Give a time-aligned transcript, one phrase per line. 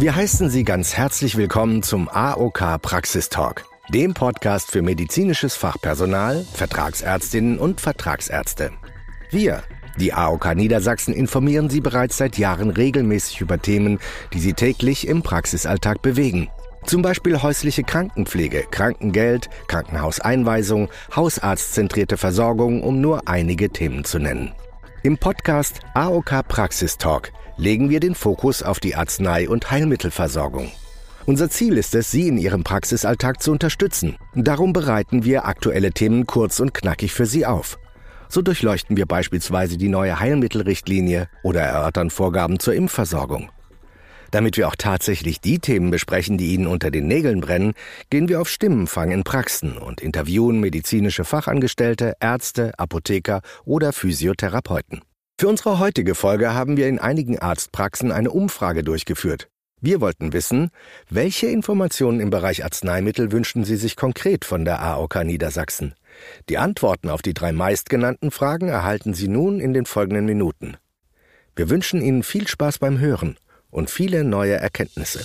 [0.00, 7.58] Wir heißen Sie ganz herzlich willkommen zum AOK Praxistalk, dem Podcast für medizinisches Fachpersonal, Vertragsärztinnen
[7.58, 8.70] und Vertragsärzte.
[9.30, 9.62] Wir,
[9.98, 13.98] die AOK Niedersachsen, informieren Sie bereits seit Jahren regelmäßig über Themen,
[14.32, 16.48] die Sie täglich im Praxisalltag bewegen.
[16.86, 24.54] Zum Beispiel häusliche Krankenpflege, Krankengeld, Krankenhauseinweisung, hausarztzentrierte Versorgung, um nur einige Themen zu nennen.
[25.02, 30.70] Im Podcast AOK Praxistalk legen wir den Fokus auf die Arznei- und Heilmittelversorgung.
[31.24, 34.18] Unser Ziel ist es, Sie in Ihrem Praxisalltag zu unterstützen.
[34.34, 37.78] Darum bereiten wir aktuelle Themen kurz und knackig für Sie auf.
[38.28, 43.48] So durchleuchten wir beispielsweise die neue Heilmittelrichtlinie oder erörtern Vorgaben zur Impfversorgung.
[44.30, 47.72] Damit wir auch tatsächlich die Themen besprechen, die Ihnen unter den Nägeln brennen,
[48.10, 55.00] gehen wir auf Stimmenfang in Praxen und interviewen medizinische Fachangestellte, Ärzte, Apotheker oder Physiotherapeuten.
[55.38, 59.48] Für unsere heutige Folge haben wir in einigen Arztpraxen eine Umfrage durchgeführt.
[59.80, 60.70] Wir wollten wissen,
[61.08, 65.94] welche Informationen im Bereich Arzneimittel wünschen Sie sich konkret von der AOK Niedersachsen?
[66.50, 70.76] Die Antworten auf die drei meistgenannten Fragen erhalten Sie nun in den folgenden Minuten.
[71.56, 73.36] Wir wünschen Ihnen viel Spaß beim Hören
[73.70, 75.20] und viele neue Erkenntnisse.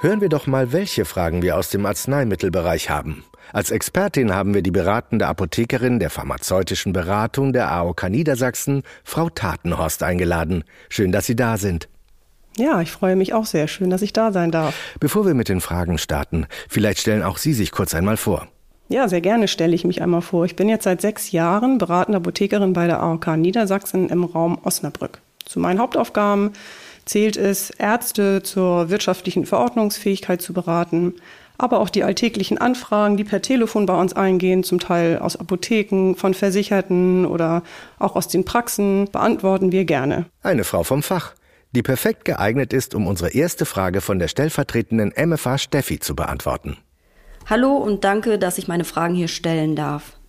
[0.00, 3.24] Hören wir doch mal, welche Fragen wir aus dem Arzneimittelbereich haben.
[3.52, 10.02] Als Expertin haben wir die beratende Apothekerin der pharmazeutischen Beratung der AOK Niedersachsen, Frau Tatenhorst,
[10.02, 10.64] eingeladen.
[10.88, 11.88] Schön, dass Sie da sind.
[12.56, 13.68] Ja, ich freue mich auch sehr.
[13.68, 14.74] Schön, dass ich da sein darf.
[15.00, 18.48] Bevor wir mit den Fragen starten, vielleicht stellen auch Sie sich kurz einmal vor.
[18.88, 20.44] Ja, sehr gerne stelle ich mich einmal vor.
[20.44, 25.20] Ich bin jetzt seit sechs Jahren beratende Apothekerin bei der AOK Niedersachsen im Raum Osnabrück.
[25.50, 26.52] Zu meinen Hauptaufgaben
[27.06, 31.14] zählt es, Ärzte zur wirtschaftlichen Verordnungsfähigkeit zu beraten,
[31.58, 36.14] aber auch die alltäglichen Anfragen, die per Telefon bei uns eingehen, zum Teil aus Apotheken,
[36.14, 37.64] von Versicherten oder
[37.98, 40.26] auch aus den Praxen, beantworten wir gerne.
[40.44, 41.34] Eine Frau vom Fach,
[41.72, 46.76] die perfekt geeignet ist, um unsere erste Frage von der stellvertretenden MFA Steffi zu beantworten.
[47.46, 50.19] Hallo und danke, dass ich meine Fragen hier stellen darf.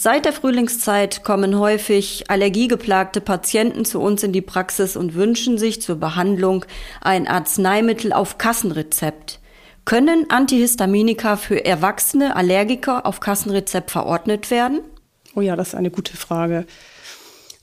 [0.00, 5.82] Seit der Frühlingszeit kommen häufig allergiegeplagte Patienten zu uns in die Praxis und wünschen sich
[5.82, 6.64] zur Behandlung
[7.00, 9.40] ein Arzneimittel auf Kassenrezept.
[9.84, 14.82] Können Antihistaminika für erwachsene Allergiker auf Kassenrezept verordnet werden?
[15.34, 16.64] Oh ja, das ist eine gute Frage.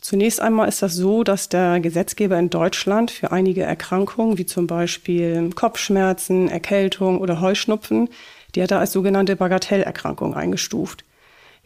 [0.02, 4.67] Zunächst einmal ist das so, dass der Gesetzgeber in Deutschland für einige Erkrankungen, wie zum
[4.67, 8.09] Beispiel Kopfschmerzen, Erkältung oder Heuschnupfen,
[8.56, 11.06] die hat er als sogenannte Bagatellerkrankung eingestuft.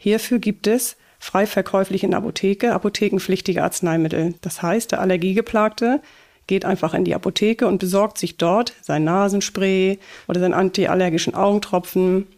[0.02, 4.34] Hierfür gibt es frei verkäuflich in der Apotheke apothekenpflichtige Arzneimittel.
[4.40, 6.00] Das heißt, der Allergiegeplagte
[6.46, 12.28] geht einfach in die Apotheke und besorgt sich dort sein Nasenspray oder seinen antiallergischen Augentropfen.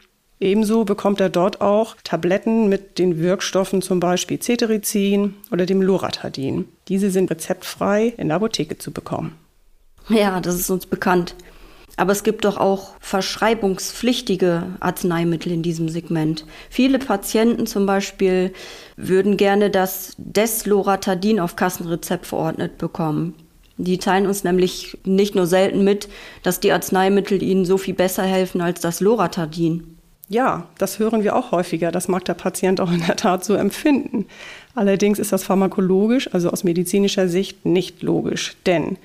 [0.41, 6.65] Ebenso bekommt er dort auch Tabletten mit den Wirkstoffen zum Beispiel Cetirizin oder dem Loratadin.
[6.89, 9.39] Diese sind rezeptfrei in der Apotheke zu bekommen.
[10.09, 11.37] Ja, das ist uns bekannt.
[11.97, 16.47] Aber es gibt doch auch verschreibungspflichtige Arzneimittel in diesem Segment.
[16.71, 18.53] Viele Patienten zum Beispiel
[18.97, 23.35] würden gerne das Desloratadin auf Kassenrezept verordnet bekommen.
[23.77, 26.09] Die teilen uns nämlich nicht nur selten mit,
[26.43, 29.97] dass die Arzneimittel ihnen so viel besser helfen als das Loratadin.
[30.29, 31.91] Ja, das hören wir auch häufiger.
[31.91, 34.27] Das mag der Patient auch in der Tat so empfinden.
[34.75, 38.57] Allerdings ist das pharmakologisch, also aus medizinischer Sicht, nicht logisch.
[38.65, 38.97] Denn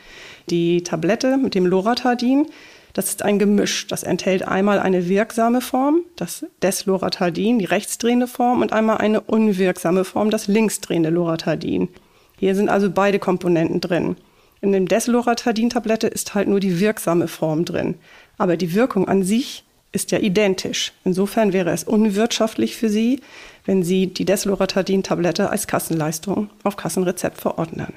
[0.49, 2.47] die Tablette mit dem Loratadin,
[2.97, 3.85] das ist ein Gemisch.
[3.85, 10.03] Das enthält einmal eine wirksame Form, das Desloratadin, die rechtsdrehende Form, und einmal eine unwirksame
[10.03, 11.89] Form, das linksdrehende Loratadin.
[12.39, 14.15] Hier sind also beide Komponenten drin.
[14.61, 17.99] In dem Desloratadin-Tablette ist halt nur die wirksame Form drin.
[18.39, 20.91] Aber die Wirkung an sich ist ja identisch.
[21.05, 23.21] Insofern wäre es unwirtschaftlich für Sie,
[23.65, 27.93] wenn Sie die Desloratadin-Tablette als Kassenleistung auf Kassenrezept verordnen.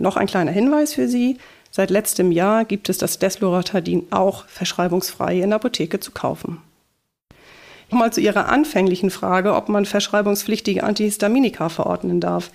[0.00, 1.38] Noch ein kleiner Hinweis für Sie.
[1.76, 6.58] Seit letztem Jahr gibt es das Desloratadin auch verschreibungsfrei in der Apotheke zu kaufen.
[7.90, 12.52] Nochmal zu Ihrer anfänglichen Frage, ob man verschreibungspflichtige Antihistaminika verordnen darf.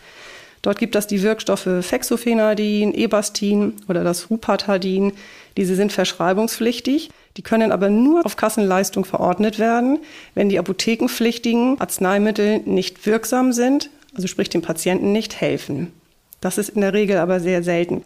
[0.62, 5.12] Dort gibt es die Wirkstoffe Fexofenadin, Ebastin oder das Rupatadin.
[5.58, 7.10] Diese sind verschreibungspflichtig.
[7.36, 10.00] Die können aber nur auf Kassenleistung verordnet werden,
[10.34, 15.92] wenn die apothekenpflichtigen Arzneimittel nicht wirksam sind, also sprich dem Patienten nicht helfen.
[16.40, 18.06] Das ist in der Regel aber sehr selten.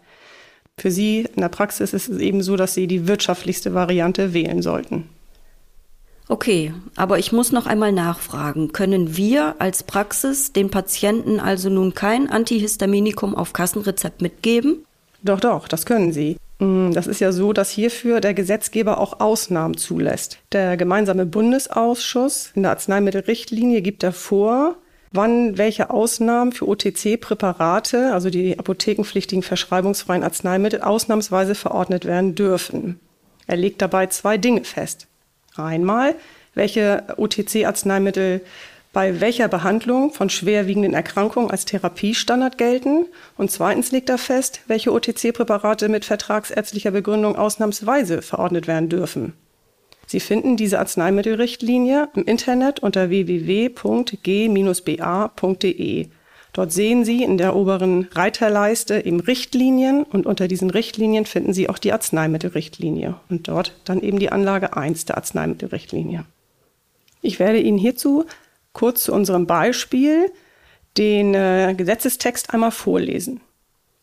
[0.78, 4.62] Für Sie in der Praxis ist es eben so, dass Sie die wirtschaftlichste Variante wählen
[4.62, 5.08] sollten.
[6.28, 8.72] Okay, aber ich muss noch einmal nachfragen.
[8.72, 14.84] Können wir als Praxis den Patienten also nun kein Antihistaminikum auf Kassenrezept mitgeben?
[15.22, 16.38] Doch, doch, das können Sie.
[16.60, 20.38] Mm, das ist ja so, dass hierfür der Gesetzgeber auch Ausnahmen zulässt.
[20.52, 24.76] Der gemeinsame Bundesausschuss in der Arzneimittelrichtlinie gibt vor,
[25.14, 33.00] wann welche Ausnahmen für OTC-Präparate, also die apothekenpflichtigen verschreibungsfreien Arzneimittel, ausnahmsweise verordnet werden dürfen.
[33.46, 35.06] Er legt dabei zwei Dinge fest.
[35.56, 36.16] Einmal,
[36.54, 38.40] welche OTC-Arzneimittel
[38.94, 43.06] bei welcher Behandlung von schwerwiegenden Erkrankungen als Therapiestandard gelten.
[43.36, 49.34] Und zweitens legt er fest, welche OTC-Präparate mit vertragsärztlicher Begründung ausnahmsweise verordnet werden dürfen.
[50.06, 53.68] Sie finden diese Arzneimittelrichtlinie im Internet unter www.g-ba.de.
[56.52, 61.68] Dort sehen Sie in der oberen Reiterleiste eben Richtlinien und unter diesen Richtlinien finden Sie
[61.68, 66.24] auch die Arzneimittelrichtlinie und dort dann eben die Anlage 1 der Arzneimittelrichtlinie.
[67.22, 68.24] Ich werde Ihnen hierzu
[68.72, 70.30] kurz zu unserem Beispiel
[70.96, 73.40] den äh, Gesetzestext einmal vorlesen.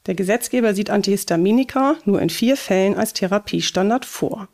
[0.07, 4.50] Der Gesetzgeber sieht Antihistaminika nur in vier Fällen als Therapiestandard vor.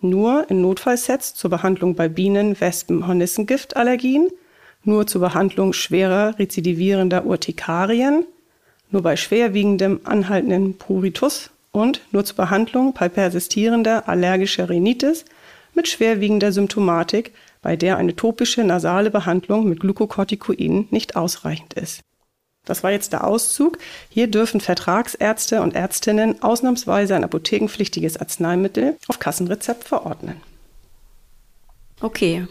[0.00, 4.28] Nur in Notfallsets zur Behandlung bei Bienen, Wespen, Hornissengiftallergien
[4.84, 8.24] nur zur Behandlung schwerer rezidivierender Urtikarien,
[8.90, 15.24] nur bei schwerwiegendem anhaltenden Pruritus und nur zur Behandlung bei persistierender allergischer Rhinitis
[15.74, 17.32] mit schwerwiegender Symptomatik,
[17.62, 22.00] bei der eine topische nasale Behandlung mit Glukokortikoiden nicht ausreichend ist.
[22.70, 23.78] Das war jetzt der Auszug.
[24.08, 30.40] Hier dürfen Vertragsärzte und Ärztinnen ausnahmsweise ein apothekenpflichtiges Arzneimittel auf Kassenrezept verordnen.
[32.00, 32.46] Okay,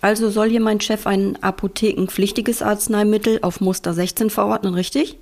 [0.00, 5.18] also soll hier mein Chef ein apothekenpflichtiges Arzneimittel auf Muster 16 verordnen, richtig?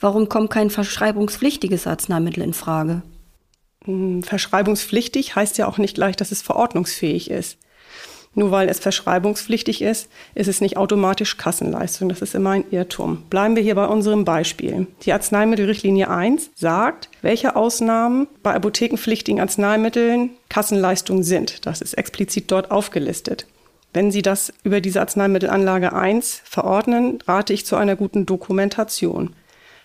[0.00, 3.02] Warum kommt kein verschreibungspflichtiges Arzneimittel in Frage?
[3.84, 7.58] Hm, verschreibungspflichtig heißt ja auch nicht gleich, dass es verordnungsfähig ist.
[8.34, 12.08] Nur weil es verschreibungspflichtig ist, ist es nicht automatisch Kassenleistung.
[12.08, 13.22] Das ist immer ein Irrtum.
[13.28, 14.86] Bleiben wir hier bei unserem Beispiel.
[15.02, 21.66] Die Arzneimittelrichtlinie 1 sagt, welche Ausnahmen bei apothekenpflichtigen Arzneimitteln Kassenleistung sind.
[21.66, 23.46] Das ist explizit dort aufgelistet.
[23.92, 29.34] Wenn Sie das über diese Arzneimittelanlage 1 verordnen, rate ich zu einer guten Dokumentation.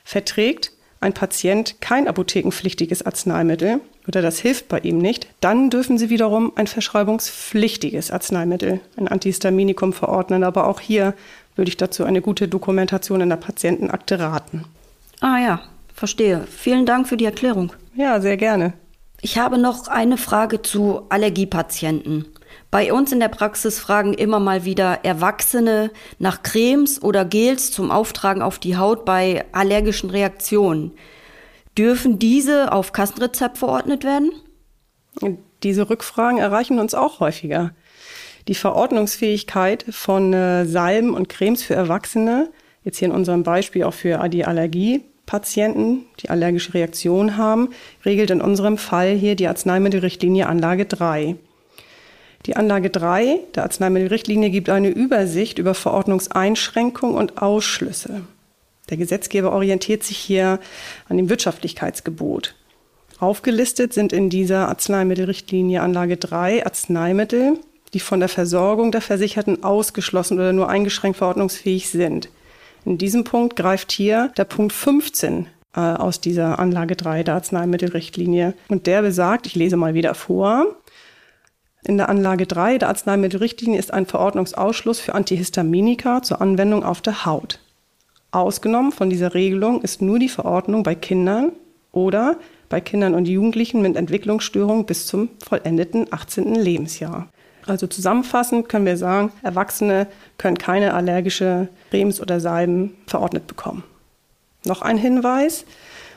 [0.06, 0.72] Verträgt
[1.02, 6.54] ein Patient kein apothekenpflichtiges Arzneimittel oder das hilft bei ihm nicht, dann dürfen Sie wiederum
[6.56, 10.44] ein verschreibungspflichtiges Arzneimittel, ein Antihistaminikum verordnen.
[10.44, 11.14] Aber auch hier
[11.56, 14.64] würde ich dazu eine gute Dokumentation in der Patientenakte raten.
[15.20, 15.62] Ah ja,
[15.94, 16.46] verstehe.
[16.50, 17.74] Vielen Dank für die Erklärung.
[17.96, 18.74] Ja, sehr gerne.
[19.22, 22.26] Ich habe noch eine Frage zu Allergiepatienten.
[22.70, 27.92] Bei uns in der Praxis fragen immer mal wieder Erwachsene nach Cremes oder Gels zum
[27.92, 30.92] Auftragen auf die Haut bei allergischen Reaktionen.
[31.78, 34.32] Dürfen diese auf Kassenrezept verordnet werden?
[35.64, 37.72] Diese Rückfragen erreichen uns auch häufiger.
[38.48, 42.50] Die Verordnungsfähigkeit von äh, Salben und Cremes für Erwachsene,
[42.84, 47.70] jetzt hier in unserem Beispiel auch für die Allergiepatienten, die allergische Reaktionen haben,
[48.06, 51.36] regelt in unserem Fall hier die Arzneimittelrichtlinie Anlage 3.
[52.46, 58.22] Die Anlage 3 der Arzneimittelrichtlinie gibt eine Übersicht über Verordnungseinschränkungen und Ausschlüsse.
[58.90, 60.60] Der Gesetzgeber orientiert sich hier
[61.10, 62.56] an dem Wirtschaftlichkeitsgebot.
[63.20, 67.60] Aufgelistet sind in dieser Arzneimittelrichtlinie Anlage 3 Arzneimittel,
[67.94, 72.30] die von der Versorgung der Versicherten ausgeschlossen oder nur eingeschränkt verordnungsfähig sind.
[72.86, 78.54] In diesem Punkt greift hier der Punkt 15 äh, aus dieser Anlage 3 der Arzneimittelrichtlinie.
[78.70, 80.76] Und der besagt, ich lese mal wieder vor,
[81.84, 87.26] in der Anlage 3 der Arzneimittelrichtlinie ist ein Verordnungsausschluss für Antihistaminika zur Anwendung auf der
[87.26, 87.60] Haut.
[88.38, 91.54] Ausgenommen von dieser Regelung ist nur die Verordnung bei Kindern
[91.92, 92.38] oder
[92.70, 96.54] bei Kindern und Jugendlichen mit Entwicklungsstörungen bis zum vollendeten 18.
[96.54, 97.30] Lebensjahr.
[97.66, 100.06] Also zusammenfassend können wir sagen, Erwachsene
[100.38, 103.84] können keine allergische Cremes oder Salben verordnet bekommen.
[104.66, 105.66] Noch ein Hinweis,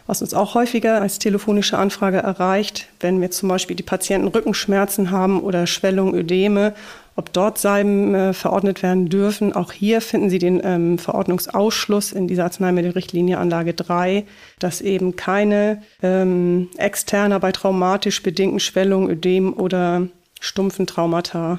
[0.06, 5.10] was uns auch häufiger als telefonische Anfrage erreicht, wenn wir zum Beispiel die Patienten Rückenschmerzen
[5.10, 6.74] haben oder Schwellung, Ödeme,
[7.20, 9.52] ob dort Salben äh, verordnet werden dürfen.
[9.52, 14.24] Auch hier finden Sie den ähm, Verordnungsausschluss in dieser Arzneimittelrichtlinie Anlage 3,
[14.58, 20.08] dass eben keine ähm, externer bei traumatisch bedingten Schwellungen, Ödem oder
[20.40, 21.58] stumpfen Traumata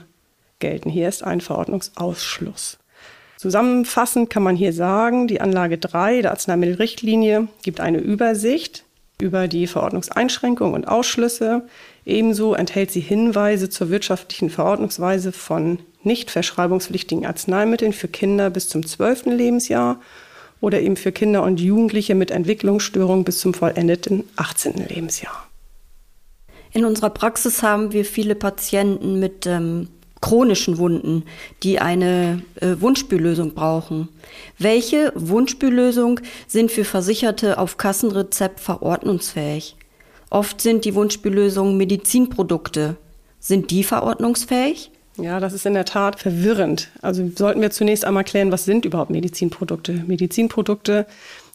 [0.57, 0.89] gelten.
[0.89, 2.79] Hier ist ein Verordnungsausschluss.
[3.37, 8.83] Zusammenfassend kann man hier sagen, die Anlage 3 der Arzneimittelrichtlinie gibt eine Übersicht
[9.21, 11.67] über die Verordnungseinschränkungen und Ausschlüsse.
[12.05, 18.85] Ebenso enthält sie Hinweise zur wirtschaftlichen Verordnungsweise von nicht verschreibungspflichtigen Arzneimitteln für Kinder bis zum
[18.85, 19.27] 12.
[19.27, 20.01] Lebensjahr
[20.59, 24.87] oder eben für Kinder und Jugendliche mit Entwicklungsstörungen bis zum vollendeten 18.
[24.87, 25.47] Lebensjahr.
[26.73, 29.89] In unserer Praxis haben wir viele Patienten mit ähm,
[30.21, 31.23] chronischen Wunden,
[31.63, 34.07] die eine äh, Wundspüllösung brauchen.
[34.57, 39.75] Welche Wundspüllösung sind für Versicherte auf Kassenrezept verordnungsfähig?
[40.29, 42.95] Oft sind die Wundspüllösungen Medizinprodukte.
[43.39, 44.91] Sind die verordnungsfähig?
[45.17, 46.89] Ja, das ist in der Tat verwirrend.
[47.01, 50.03] Also sollten wir zunächst einmal klären, was sind überhaupt Medizinprodukte?
[50.07, 51.05] Medizinprodukte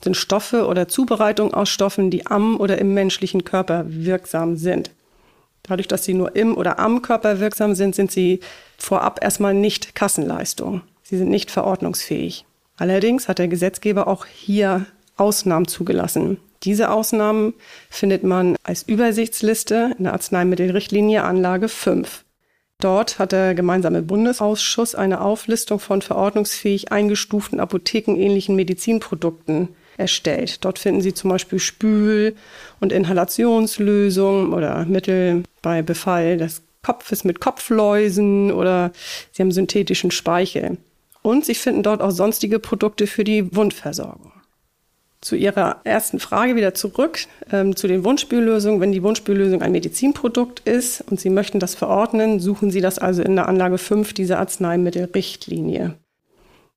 [0.02, 4.90] sind Stoffe oder Zubereitung aus Stoffen, die am oder im menschlichen Körper wirksam sind.
[5.68, 8.40] Dadurch, dass sie nur im oder am Körper wirksam sind, sind sie
[8.78, 10.82] vorab erstmal nicht Kassenleistung.
[11.02, 12.44] Sie sind nicht verordnungsfähig.
[12.76, 16.38] Allerdings hat der Gesetzgeber auch hier Ausnahmen zugelassen.
[16.62, 17.54] Diese Ausnahmen
[17.90, 22.24] findet man als Übersichtsliste in der Arzneimittelrichtlinie Anlage 5.
[22.78, 30.64] Dort hat der gemeinsame Bundesausschuss eine Auflistung von verordnungsfähig eingestuften apothekenähnlichen Medizinprodukten erstellt.
[30.64, 32.34] Dort finden Sie zum Beispiel Spül-
[32.80, 38.92] und Inhalationslösungen oder Mittel bei Befall des Kopfes mit Kopfläusen oder
[39.32, 40.78] Sie haben synthetischen Speichel.
[41.22, 44.30] Und Sie finden dort auch sonstige Produkte für die Wundversorgung.
[45.20, 47.18] Zu Ihrer ersten Frage wieder zurück,
[47.50, 48.80] ähm, zu den Wunschspüllösungen.
[48.80, 53.22] Wenn die Wunschspüllösung ein Medizinprodukt ist und Sie möchten das verordnen, suchen Sie das also
[53.22, 55.96] in der Anlage 5 dieser Arzneimittelrichtlinie.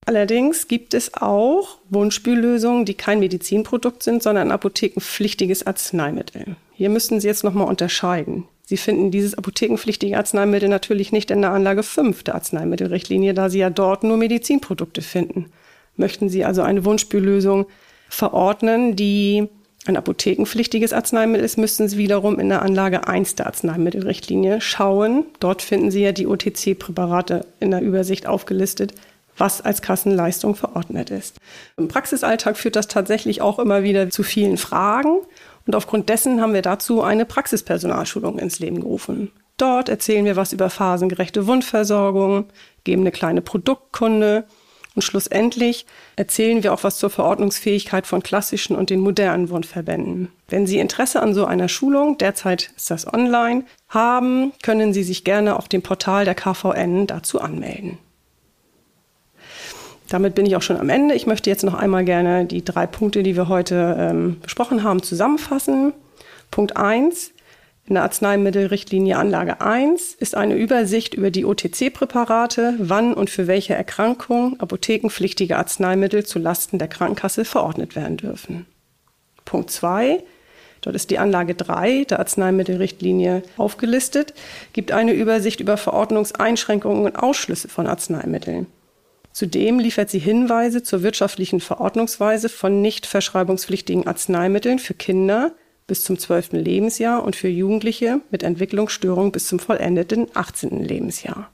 [0.09, 6.55] Allerdings gibt es auch Wunschspüllösungen, die kein Medizinprodukt sind, sondern apothekenpflichtiges Arzneimittel.
[6.73, 8.45] Hier müssten Sie jetzt nochmal unterscheiden.
[8.65, 13.59] Sie finden dieses apothekenpflichtige Arzneimittel natürlich nicht in der Anlage 5 der Arzneimittelrichtlinie, da Sie
[13.59, 15.51] ja dort nur Medizinprodukte finden.
[15.95, 17.67] Möchten Sie also eine Wunschspüllösung
[18.09, 19.47] verordnen, die
[19.85, 25.25] ein apothekenpflichtiges Arzneimittel ist, müssten Sie wiederum in der Anlage 1 der Arzneimittelrichtlinie schauen.
[25.39, 28.93] Dort finden Sie ja die OTC-Präparate in der Übersicht aufgelistet,
[29.39, 31.38] was als Kassenleistung verordnet ist.
[31.77, 35.22] Im Praxisalltag führt das tatsächlich auch immer wieder zu vielen Fragen.
[35.65, 39.31] Und aufgrund dessen haben wir dazu eine Praxispersonalschulung ins Leben gerufen.
[39.58, 42.46] Dort erzählen wir was über phasengerechte Wundversorgung,
[42.86, 44.46] geben eine kleine Produktkunde
[44.96, 50.29] und schlussendlich erzählen wir auch was zur Verordnungsfähigkeit von klassischen und den modernen Wundverbänden.
[50.48, 55.24] Wenn Sie Interesse an so einer Schulung, derzeit ist das online, haben, können Sie sich
[55.24, 57.98] gerne auf dem Portal der KVN dazu anmelden.
[60.09, 61.13] Damit bin ich auch schon am Ende.
[61.13, 65.03] Ich möchte jetzt noch einmal gerne die drei Punkte, die wir heute ähm, besprochen haben,
[65.03, 65.93] zusammenfassen.
[66.49, 67.31] Punkt 1.
[67.85, 73.73] In der Arzneimittelrichtlinie Anlage 1 ist eine Übersicht über die OTC-Präparate, wann und für welche
[73.73, 78.65] Erkrankung apothekenpflichtige Arzneimittel zu Lasten der Krankenkasse verordnet werden dürfen.
[79.45, 80.23] Punkt 2.
[80.81, 84.33] Dort ist die Anlage 3 der Arzneimittelrichtlinie aufgelistet,
[84.73, 88.67] gibt eine Übersicht über Verordnungseinschränkungen und Ausschlüsse von Arzneimitteln.
[89.31, 95.53] Zudem liefert sie Hinweise zur wirtschaftlichen Verordnungsweise von nicht verschreibungspflichtigen Arzneimitteln für Kinder
[95.88, 96.53] bis zum 12.
[96.53, 100.83] Lebensjahr und für Jugendliche mit Entwicklungsstörung bis zum vollendeten 18.
[100.83, 101.50] Lebensjahr.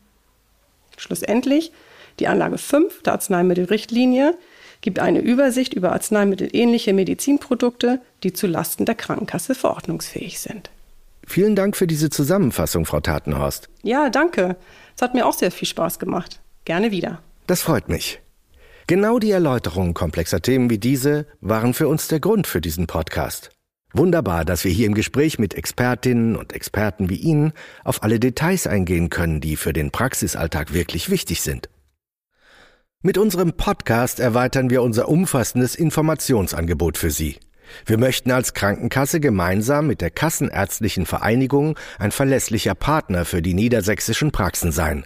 [0.97, 1.71] Schlussendlich,
[2.19, 4.37] die Anlage 5 der Arzneimittelrichtlinie
[4.81, 10.69] gibt eine Übersicht über arzneimittelähnliche Medizinprodukte, die zu Lasten der Krankenkasse verordnungsfähig sind.
[11.25, 13.67] Vielen Dank für diese Zusammenfassung, Frau Tatenhorst.
[13.81, 14.55] Ja, danke.
[14.95, 16.39] Es hat mir auch sehr viel Spaß gemacht.
[16.65, 17.21] Gerne wieder.
[17.47, 18.21] Das freut mich.
[18.87, 23.49] Genau die Erläuterungen komplexer Themen wie diese waren für uns der Grund für diesen Podcast.
[23.93, 28.67] Wunderbar, dass wir hier im Gespräch mit Expertinnen und Experten wie Ihnen auf alle Details
[28.67, 31.69] eingehen können, die für den Praxisalltag wirklich wichtig sind.
[33.01, 37.37] Mit unserem Podcast erweitern wir unser umfassendes Informationsangebot für Sie.
[37.85, 44.31] Wir möchten als Krankenkasse gemeinsam mit der Kassenärztlichen Vereinigung ein verlässlicher Partner für die niedersächsischen
[44.31, 45.05] Praxen sein.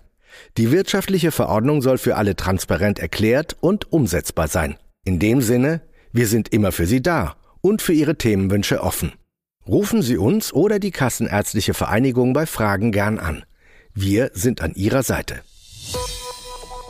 [0.57, 4.75] Die wirtschaftliche Verordnung soll für alle transparent erklärt und umsetzbar sein.
[5.05, 5.81] In dem Sinne,
[6.11, 9.13] wir sind immer für Sie da und für Ihre Themenwünsche offen.
[9.67, 13.43] Rufen Sie uns oder die Kassenärztliche Vereinigung bei Fragen gern an.
[13.93, 15.41] Wir sind an Ihrer Seite.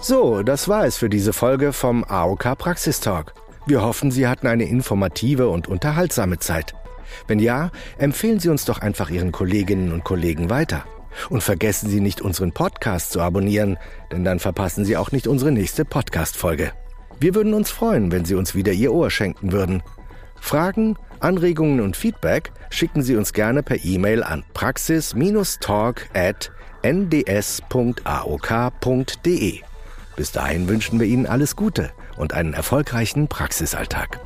[0.01, 3.33] So, das war es für diese Folge vom AOK Praxistalk.
[3.65, 6.73] Wir hoffen, Sie hatten eine informative und unterhaltsame Zeit.
[7.27, 10.85] Wenn ja, empfehlen Sie uns doch einfach Ihren Kolleginnen und Kollegen weiter.
[11.29, 13.77] Und vergessen Sie nicht, unseren Podcast zu abonnieren,
[14.11, 16.71] denn dann verpassen Sie auch nicht unsere nächste Podcast-Folge.
[17.19, 19.83] Wir würden uns freuen, wenn Sie uns wieder Ihr Ohr schenken würden.
[20.39, 26.51] Fragen, Anregungen und Feedback schicken Sie uns gerne per E-Mail an praxis-talk at
[26.81, 27.59] nds.aok.de.
[30.15, 34.19] Bis dahin wünschen wir Ihnen alles Gute und einen erfolgreichen Praxisalltag.